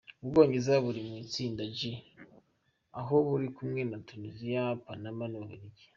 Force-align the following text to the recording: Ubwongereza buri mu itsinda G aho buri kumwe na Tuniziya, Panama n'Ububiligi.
Ubwongereza 0.23 0.73
buri 0.85 0.99
mu 1.07 1.13
itsinda 1.25 1.63
G 1.75 1.79
aho 2.99 3.15
buri 3.27 3.47
kumwe 3.57 3.81
na 3.91 3.97
Tuniziya, 4.07 4.63
Panama 4.85 5.23
n'Ububiligi. 5.27 5.83